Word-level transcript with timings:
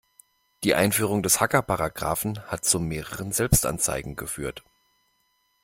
Die 0.63 0.73
Einführung 0.73 1.21
des 1.21 1.39
Hackerparagraphen 1.39 2.39
hat 2.49 2.65
zu 2.65 2.79
mehreren 2.79 3.31
Selbstanzeigen 3.31 4.15
geführt. 4.15 4.63